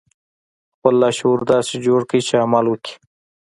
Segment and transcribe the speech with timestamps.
[0.75, 2.93] خپل لاشعور داسې جوړ کړئ چې عمل وکړي